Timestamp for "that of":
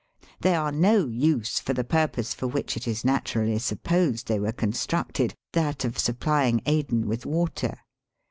5.53-5.99